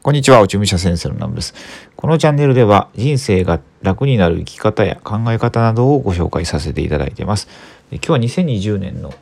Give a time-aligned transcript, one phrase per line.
[0.00, 1.54] こんにちは、宇宙武者先生のナムです。
[1.96, 7.48] このチャンネルでは人生が楽になる生き方や考え方などをご紹介させていただいています。
[7.90, 9.12] 今日は2020年の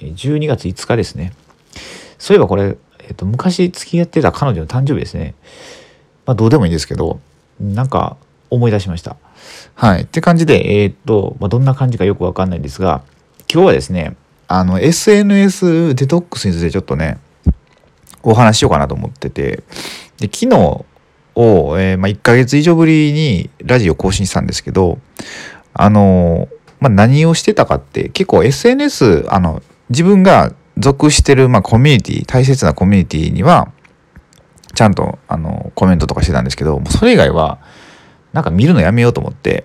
[0.00, 1.34] 12月5日ですね。
[2.16, 5.34] そういえばこれ、えっと、昔付き合ってた彼女の誕生日ですね。
[6.24, 7.20] まあどうでもいいんですけど、
[7.60, 8.16] なんか
[8.48, 9.16] 思い出しました。
[9.74, 10.02] はい。
[10.02, 13.02] って感じで、えー、っと、まあ、どんな感じかよくわかんないんですが、
[13.52, 14.16] 今日はですね、
[14.48, 17.18] あの、SNS デトックスについてちょっとね、
[18.22, 19.62] お話ししようかなと思ってて、
[20.22, 20.84] で、昨日
[21.34, 24.98] を、えー、まあ、1ヶ月以上ぶりにラジオ更新したんですけど、
[25.74, 26.48] あの、
[26.80, 33.72] まあ、何をしてたかって結構 SNS、あの、自分が属してる、まあ、コミュニティ、大切なコミュニティには、
[34.74, 37.58] ちゃんと、あの、コメントとかしてたんですけど、それ以外は、
[38.32, 39.64] なんか見るのやめようと思って、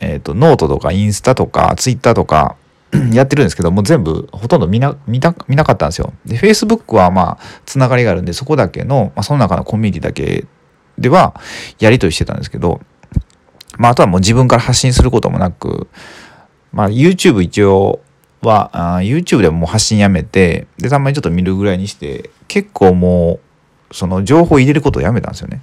[0.00, 2.56] えっ、ー、と、ノートとかインスタとかツイッターとか
[3.12, 6.12] やってるんですけど、もう全部ほとんど見な、見た、見なかったんですよ。
[6.24, 10.46] で、Facebook はまあ、つながりがあるんで、そこだけの、まあ、その中のコミュニティだけ
[10.98, 11.40] では、
[11.78, 12.80] やりとりしてたんですけど、
[13.78, 15.88] まあ、あとはもう自分から発信することもなく、
[16.72, 18.00] まあ、YouTube 一応
[18.42, 18.70] は、
[19.02, 23.40] YouTube でももう発信やめて、で、たまにちょっと見るぐらいにして、結構も
[23.90, 25.62] う、その情報入れることをやめたんですよね。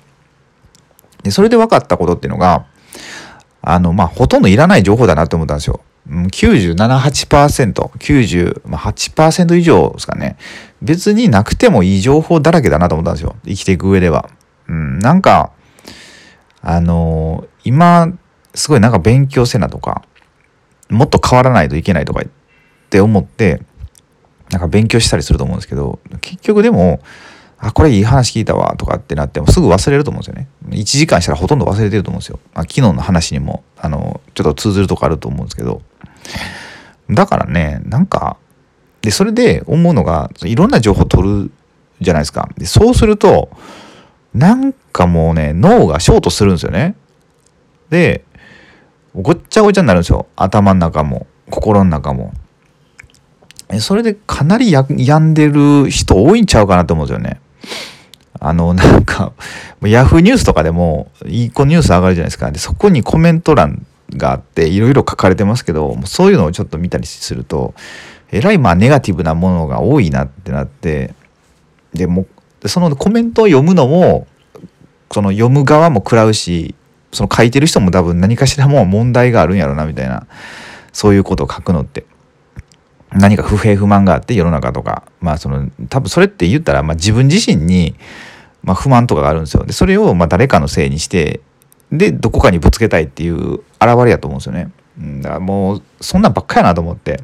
[1.24, 2.66] で、それで分かったことっていうのが、
[3.62, 5.82] あの、まあ、ほとんどいらない情報だなって思ったんですよ。
[6.10, 10.38] 97、8%、98%以上ですかね。
[10.82, 13.36] 別になくてもいい情報だらけだなと思ったんですよ。
[13.46, 14.30] 生きていく上では。
[14.68, 15.52] うん、なんか、
[16.62, 18.14] あのー、今、
[18.56, 20.04] すごいなんか勉強せなとか、
[20.90, 22.26] もっと変わらないといけないとかっ
[22.90, 23.62] て思って、
[24.50, 27.00] なんか勉強したりすると思うんですけど、結局でも、
[27.64, 30.50] あ、これいい話聞いたわとかってなってもすぐ忘れると思うんですよね。
[30.70, 32.40] 1時間したらほとんど忘れてると思うんですよ。
[32.56, 35.82] あ昨日の話にも、あの、ちょっと通ずるとこあると思うんですけど。
[37.12, 38.38] だからね、なんか、
[39.02, 41.52] で、それで思うのが、いろんな情報を取る
[42.00, 42.50] じゃないですか。
[42.58, 43.50] で、そうすると、
[44.34, 46.96] なんかもうね、脳がショートするんですよね。
[47.92, 48.24] で、
[49.14, 50.28] ごっちゃごちゃになるんですよ。
[50.36, 52.34] 頭の中も、心の中も。
[53.80, 57.40] それでかなり病んでる人多いんちゃうかなと思うんですよね。
[58.44, 59.32] あの、 なんか、
[59.84, 62.52] ヤフーニュースとかでも、いい子ニュース上がるじゃないですか。
[62.52, 63.86] で、そこにコメント欄
[64.18, 67.76] があって、いろいろ書かれてますけど、そういうのをちょっと見たりすると、
[68.32, 71.14] えらいまあネガティブなものが多いなってなって、
[71.94, 72.26] でも、
[72.66, 74.26] そのコメントを読むのも、
[75.12, 76.74] その読む側も食らうし、
[77.12, 80.26] その書いてる人も多分何かしらもう問題があるんやろな、みたいな、
[80.94, 82.06] そういうことを書くのって。
[83.14, 87.96] 何か不平不満があって世の中とかまあその多分それって言ったら、まあ、自分自身に、
[88.64, 89.66] まあ、不満とかがあるんですよ。
[89.66, 91.42] でそれをまあ誰かのせいにして
[91.92, 93.64] でどこかにぶつけたいっていう現
[94.06, 97.22] れやと思うんですよね、うん、だからもうそんなんばっかやなと思って。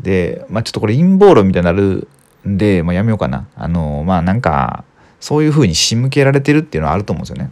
[0.00, 2.06] でまあちょっとこれ陰謀論みたいになる
[2.46, 3.48] んで、まあ、やめようかな。
[3.56, 4.84] あのまあなんか
[5.20, 7.50] そういうふうに仕向けられてるっていうのはあると思うんですよね。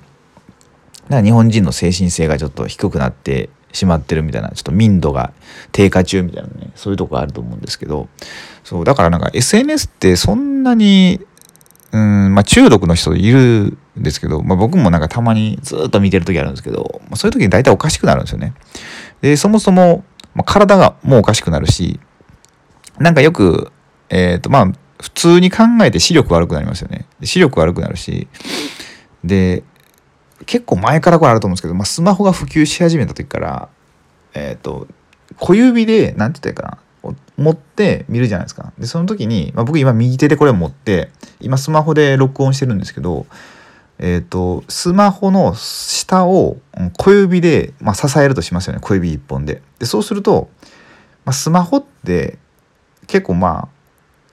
[1.04, 5.32] だから日本人の精神性がちょっと低くなってしまってるみたいなちょっと民度が
[5.72, 8.08] 低下中みたいなねそういうとこがあると思うんですけど。
[8.66, 11.20] そうだからなんか SNS ってそんなに
[11.96, 18.52] うんまあ中毒の人いるんですけど、まあ、僕もなんかたまにずっと見てる時あるんですけど、まあ、そういう時に大体おかしくなるんですよね。
[19.22, 20.04] でそもそも、
[20.34, 21.98] まあ、体がもうおかしくなるし
[22.98, 23.72] なんかよく
[24.10, 27.06] えっ、ー、とまあ普通に考えて視力悪くなりますよね。
[27.22, 28.28] 視力悪くなるし
[29.24, 29.62] で
[30.44, 33.68] 結構前からこれあると思うんですけど、まあ、スマホが普及し始めた時から
[34.34, 34.86] えっ、ー、と
[35.38, 36.85] 小指で何て言ったらいいかな
[37.36, 38.72] 持って見るじゃないですか。
[38.78, 41.10] でその時に、まあ、僕今右手でこれを持って
[41.40, 43.26] 今スマホで録音してるんですけど
[43.98, 46.58] えっ、ー、とスマホの下を
[46.98, 49.62] 小指で、まあ、支えるとしますよね小指一本で。
[49.78, 50.48] でそうすると、
[51.24, 52.38] まあ、スマホって
[53.06, 53.68] 結構ま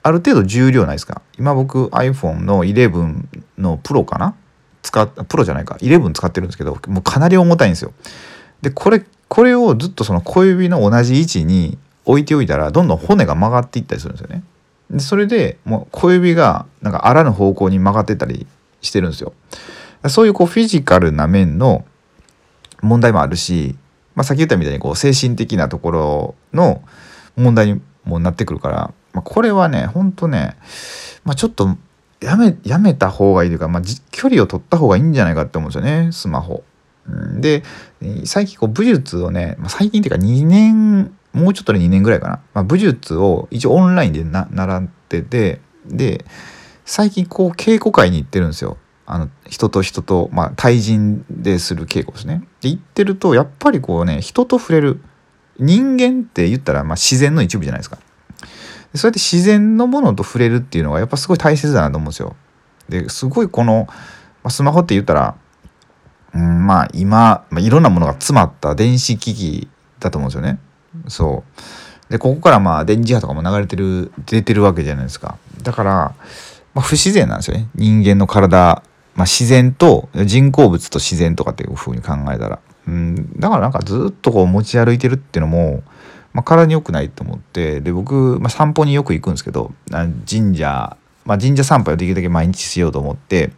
[0.02, 3.24] あある程度重量ないですか今僕 iPhone の11
[3.58, 4.34] のプロかな？
[4.82, 7.92] 使っプロじゃないか11使ってるんですけどもうかなり重たいんですよ。
[8.60, 14.42] でこれこれをずっとその小指の同じ位置に置いておいたらどんどん骨が曲がっていったりするんですよね。
[14.90, 18.46] でそれでもう小指がなんかあらぬ方向に曲がってたり
[18.80, 19.32] してるんですよ。
[20.08, 21.84] そういうこうフィジカルな面の
[22.82, 23.74] 問題もあるし、
[24.14, 26.82] まあ、さっき言ったみたいにこう精神的なところの
[27.36, 30.56] 問題にもなってくるから、まあ、これはねほんとね、
[31.24, 31.76] まあ、ちょっと
[32.20, 36.62] やめやめた方がいいというか、まあ、距離を取った方がいいんじゃないかって思うんですよねスマホ。
[37.38, 37.62] で
[38.24, 46.24] 最近こう武術をね最近っていうか2年もうちょっとで2年ぐらいかな、まあ、武術を一応オンラインで習っててで
[46.84, 52.42] 最近こう稽古会に行ってるんですよあの人と人と、まあ、対人でする稽古ですね。
[52.62, 55.02] で行ってるとやっぱりこうね人と触れる
[55.58, 57.98] 人間って言ったらまあ自然の一部じゃないですか。
[58.94, 62.34] そうやって自然のものと触れるっていうのがやっぱすごい大切だなと思うんですよ。
[62.88, 63.88] ですごいこの
[64.44, 65.36] あ、スマホって言ったら、
[66.34, 70.58] うん、まあ今、まあ、いろんなものが詰まった電子機器だと思うんですよね。
[71.08, 71.44] そ
[72.08, 75.38] うでここからまあ電磁波とかも流れてる出てるわけじゃないですか。
[75.62, 76.14] だから、ま
[76.76, 78.82] あ、不自然なんですよね人間の体、
[79.14, 82.58] まあ、自然と人工物と自然とかっていうふうに考えたら。
[82.86, 85.82] うん、だからなんかずっとこう持ち歩いてるっていうのも、
[86.34, 89.72] まあ、体に良くないと思ってで僕、まあ、散歩によく行くんですけど
[90.28, 93.52] 神社、まあ、神社参拝をできるだけ毎日しようと思って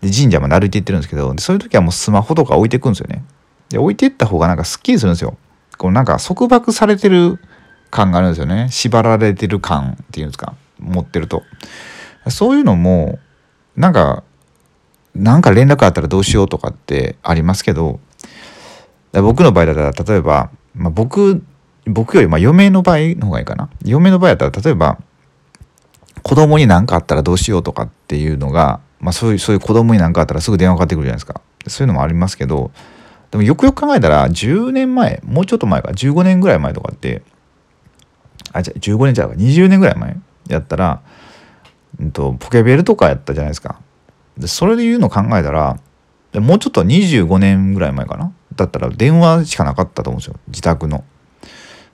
[0.00, 3.24] で神社まで歩いていってるんですけどそういう時はもうスマホとか置いていくんですよね。
[3.68, 5.36] で置いていった方がなんかすっきりするんですよ。
[5.82, 7.40] こうなんか束縛されてる
[7.90, 8.68] 感があるんですよね。
[8.70, 11.42] 縛られてる感っていうんですか持ってると。
[12.28, 13.18] そういうのも
[13.74, 14.22] なんか
[15.16, 17.98] なんか連絡あったらどうしようとかってありますけど
[19.12, 21.42] 僕の場合だったら例えば、まあ、僕
[21.84, 24.98] 僕よりまあ嫁の場合の方がいいかな嫁の場合だったら例えば
[26.22, 32.70] 子供に何かあったらどうしようとかっていうのが、まあ、そういうそういう子供に何かあったらすぐ電話かかってくるじゃないですかそういうのもありますけど
[33.32, 37.22] でもよくよく考えたら10年前もうちょっと前か15年ぐらい前とかって
[38.52, 40.16] あじゃ15年じゃうか20年ぐらい前
[40.48, 41.00] やったら、
[41.98, 43.80] うんと、ポケベルとかやったじゃないですか
[44.36, 45.78] でそれで言うの考えたら
[46.34, 51.04] もうちょっと25年ぐらい前かなだったら電話しかなかったと思うんですよ自宅の。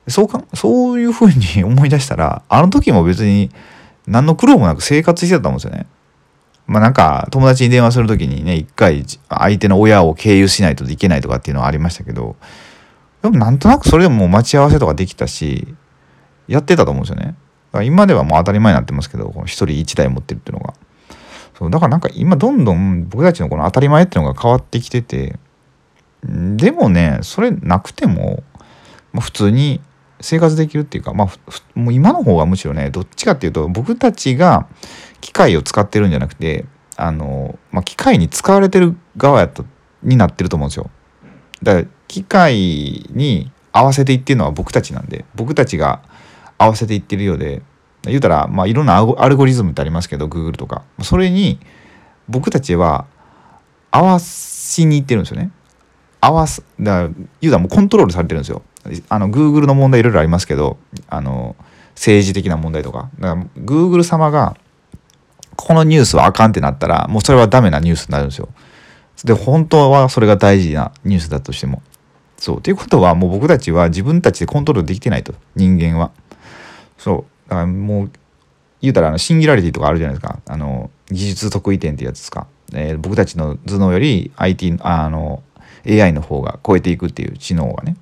[0.08, 3.50] そうかそういうふうに思い出したらあの時も別に
[4.06, 5.86] 何の苦労もなく生活してたと思うんですよね。
[6.68, 12.36] まあなんか友達に電話する時にね一回相手の親を経由しないといけないとかっていうのはありましたけど
[13.22, 15.66] でもなんとなくそれでも待ち合わせとかできたし
[16.46, 17.34] やってたと思うんですよね。
[17.84, 20.74] 今ではもう当たり前になってますけど一人一台持ってるっていうのが。
[21.58, 25.38] そうだからなんか今どんどん僕たちのこの当たり前っていうのが変わってきてて
[26.24, 28.44] でもねそれなくても、
[29.12, 29.80] ま、普通に
[30.20, 31.28] 生活できるっていうか、まあ、
[31.74, 34.68] もう今の方がむしろねどっちかっていうと僕たちが
[35.20, 36.66] 機械を使ってるんじゃなくて
[36.96, 39.64] あの、まあ、機械に使われてる側やった
[40.02, 40.90] になってると思うんですよ。
[41.62, 42.54] だから機械
[43.10, 46.02] に合わせていってるのは僕たちなんで僕たちが
[46.56, 47.62] 合わせていってるようで
[48.02, 51.58] 言うたら、まあ、いろんなアルゴリズムってありますけど Google とかそれに
[52.28, 53.06] 僕たちは
[53.90, 55.50] 合わしにいってるんですよね。
[56.20, 58.62] 合わすだからユーザーもうコントロールされてるんですよ。
[59.08, 61.56] あの Google の問題いろいろありますけどあの
[61.94, 63.10] 政治的な問題とか。
[63.18, 64.56] だから Google 様が
[65.56, 68.48] このニュースはあかんってなったらもうそれはダメなニュースになるんですよ。
[69.24, 71.82] で本当はそれが大事なニュースだとしても。
[72.36, 72.62] そう。
[72.62, 75.34] ということはもう僕たちは自分たちでコントロールできてないと。
[75.56, 76.12] 人間は。
[76.96, 77.50] そう。
[77.50, 78.10] だからもう
[78.80, 80.38] 言うたらあのシンギュラリティとかあるじゃないですか。
[80.46, 85.42] あの技術得意点ってやつですか、えー、僕たちの頭脳より IT あの
[85.86, 87.96] AI の方が超えていくっていう知能がね。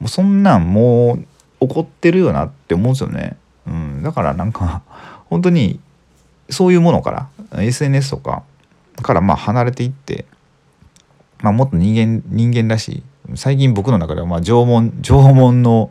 [0.00, 1.18] もうそんなんも
[1.60, 3.36] う起こってるよなって思うんですよね。
[3.66, 4.82] うん、だからなんか
[5.28, 5.80] 本当に
[6.50, 7.10] そういうものか
[7.52, 8.42] ら SNS とか
[9.02, 10.24] からまあ離れていって、
[11.40, 13.02] まあ、もっと人間人間らしい
[13.34, 15.90] 最近僕の中ではまあ縄文縄文の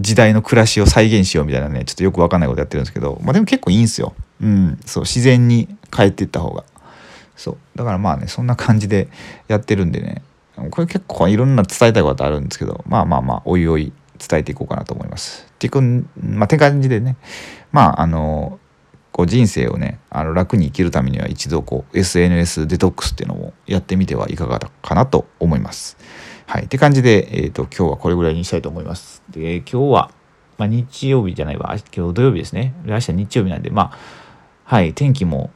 [0.00, 4.14] 時代の暮らしを再現しようみたいなねちょっとよく分かんないことやってるんですけどまあでも結構いいんですよ。
[4.40, 6.64] うん、そう自然に帰っていった方が。
[7.36, 9.08] そうだからまあねそんな感じで
[9.48, 10.22] やってるんでね
[10.70, 15.46] これ結構いろんな伝えたいことあるんですけどまあまあまあおいおい伝えていこうかなと思います。
[15.50, 15.82] っていう、
[16.20, 17.16] まあ、って感じでね
[17.72, 18.58] まああの
[19.12, 25.96] こう人生をねあの楽に生きるためには一度こう SNS デトックスっていうのもやってみてはいかがかなと思います。
[26.46, 26.66] はい。
[26.66, 29.20] って感じで、えっ、ー、と、今日はこれぐらいにしたいと思います。
[29.28, 30.10] で、今日は、
[30.58, 31.76] まあ、日曜日じゃないわ。
[31.94, 32.72] 今日土曜日ですね。
[32.84, 33.98] 明日日曜日なんで、まあ、
[34.62, 34.94] はい。
[34.94, 35.50] 天気も、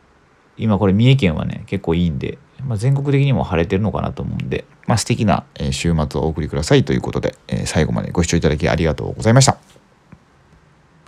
[0.57, 9.70] 今これ三重県はね、結構いいんで、まあ、全国的にも晴れてるのかなと思うんで、まあ、素敵な週末をお送りくださいということで、え、最後までご視聴いただきありがとうございました。